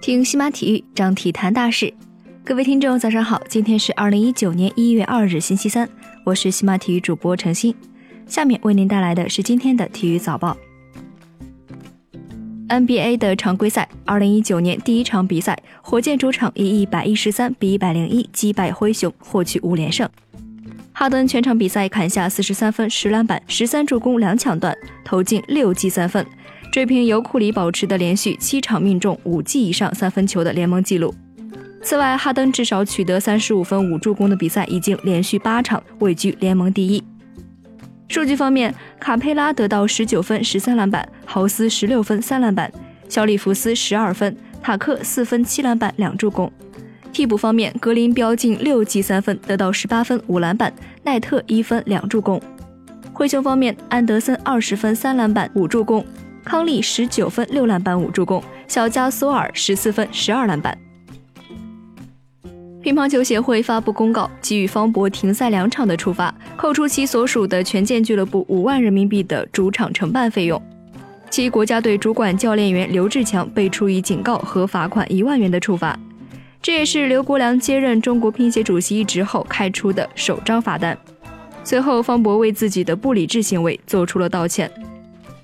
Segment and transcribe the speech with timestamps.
[0.00, 1.92] 听西马体育，张体坛大事。
[2.44, 5.88] 各位听众，早上好，今天是二零一九年一月二日，星期三，
[6.24, 7.74] 我是西马体育主播程鑫。
[8.26, 10.56] 下面为您带来的是今天的体育早报。
[12.68, 20.08] NBA 的常规赛，二零一九年第一场比赛，火箭主场以一百一十三比一百零一击败灰熊，获取五连胜。
[20.96, 24.72] 哈登全场比赛砍下四十三分、十篮板、十三助攻、两抢断，
[25.04, 26.24] 投进六记三分，
[26.70, 31.12] 追平由库里保持的连续七场命中五记以上三分球的联盟纪录。
[31.82, 37.02] 此外，哈登至少取得三十五分五助攻的比赛已经连续八场，位居联盟第一。
[38.08, 42.72] 数据方面，卡佩拉得到十九分十三篮板，豪斯十六分三篮板，
[43.08, 46.50] 小里弗斯十二分，塔克四分七篮板两助攻。
[47.14, 50.74] 替补方面，格林飙进六记三分，得到十八分五篮板，
[51.04, 52.42] 奈特一分两助攻。
[53.12, 56.04] 灰熊方面，安德森二十分三篮板五助攻，
[56.42, 60.76] 康利十九分六篮板五助攻，小加索尔十四分十二篮板。
[62.82, 70.60] 乒乓球协会发布公告，给予方博停赛两场的处罚，扣除其所属的权健俱乐部五万人民币的主场承办费用。
[71.30, 75.98] 其国家队主管教练员刘志强被处以警告和罚款一万元的处罚。
[76.64, 80.96] 这也是刘国梁接任中国乒协主席一职后开出的首张罚单。
[81.62, 84.70] 随后，方博为自己的不理智行为做出了道歉。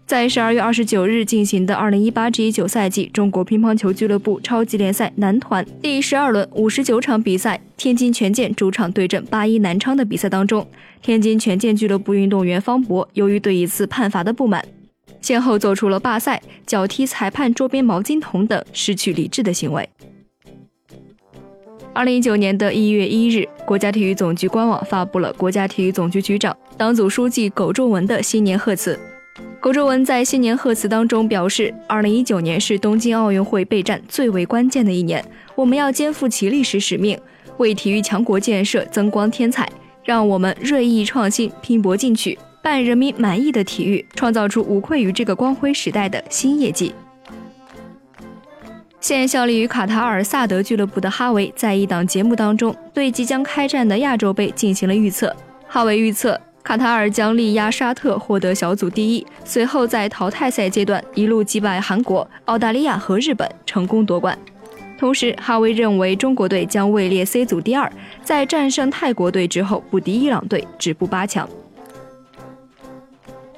[0.07, 10.67] 在十二月二十九日进行的二零一八至一九赛季中国乒乓球俱乐部超级联赛男团第十二轮五十九场比赛，天津权健主场对阵八一南昌的比赛当中，
[11.03, 14.65] 天津权健俱乐部运动员方博由于对一次判罚的不满，
[15.21, 19.87] 先后做出了罢赛、脚踢裁判桌边毛巾筒等失去理智的行为。
[22.01, 28.99] 二零一九年的一月一日，国家体育总局官网发布了国家体育总局局长、党组书记苟仲文的新年贺词。
[29.61, 35.23] 苟仲文在新年贺词当中表示，二零一九年是东京奥运会备战最为关键的一年，
[35.55, 37.21] 我们要肩负起历史使命，
[37.59, 39.71] 为体育强国建设增光添彩，
[40.03, 46.95] 让我们锐意创新，拼搏进取，办人民满意的体育，创造出无愧于这个光辉时代的新业绩。
[49.01, 55.35] 现效力于卡塔尔萨德俱乐部的哈维，在一档节目当中对即将开战的亚洲杯进行了预测，
[55.67, 56.39] 哈维预测。
[56.63, 64.39] 卡塔尔将力压沙特获得小组第一，随后在淘汰赛阶段一路击败韩国、澳大利亚和日本，成功夺冠。
[64.99, 67.91] 同时，哈维认为中国队将位列 C 组第二，
[68.23, 71.49] 在战胜泰国队之后不敌伊朗队，止步八强。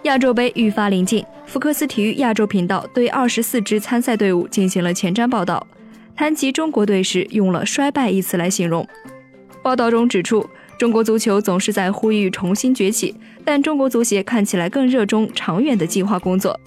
[0.04, 5.66] 亚洲杯愈发临近，福克斯体育亚洲频道对二十四支参赛队伍进行了前瞻报道，
[6.16, 8.88] 谈及中国队时用了“衰败”一词来形容。
[9.62, 10.48] 报道中指出。
[10.78, 13.14] 中国足球总是在呼吁重新崛起，
[13.44, 16.58] 但中国足协看起来更热衷长远的计划工作。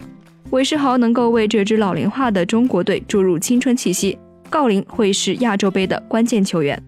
[0.51, 4.17] 韦世豪能够为这支老龄化的中国队注入青春气息，
[4.51, 6.81] 郜林会是亚洲杯的关键球员。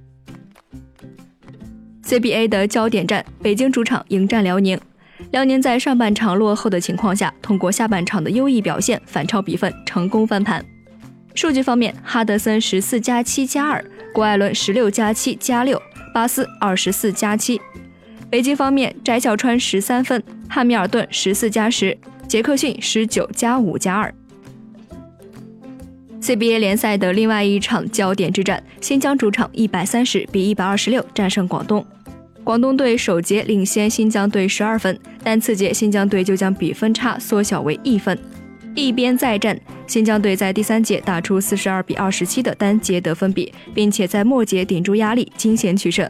[2.05, 4.79] CBA 的焦点战，北京主场迎战辽宁。
[5.31, 10.63] 辽宁在上半场落后的情况下，通过下半场的优异表现反超比分，成功翻盘。
[11.35, 13.83] 数据方面，哈德森十四加七加二，
[14.13, 15.81] 郭艾伦十六加七加六。
[16.13, 17.61] 巴斯二十四加七，
[18.27, 21.95] 北京方面，翟晓川十三分，汉密尔顿十四加十，
[22.27, 24.11] 杰克逊十九加五加二。
[26.19, 31.85] CBA 联赛的另外一场焦点之战，新疆主场一百三十比一百二十六战胜广东，
[32.47, 38.17] 广东队首节领先新疆队十二分，但次节新疆队就将比分差缩小为一分。
[38.73, 46.09] 一边再战，新疆队在第三节打出四十二比二十七的单节得分比，并且在末节顶住压力惊险取胜。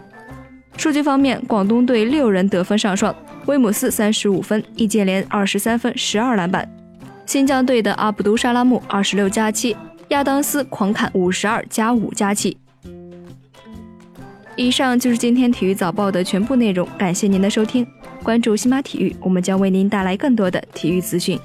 [0.77, 3.15] 数据方面，广东队六人得分上双，
[3.47, 6.63] 威姆斯三十五分，易建联二十三分，十二篮板；
[7.25, 9.75] 新疆队的阿卜杜沙拉木二十六加七，
[10.09, 12.55] 亚当斯狂砍五十二加五加七。
[14.57, 17.85] 以上就是今天体育早报的全部内容，感谢您的收听，
[18.23, 21.39] 关注新马体育，我们将为您带来更多的体育资讯。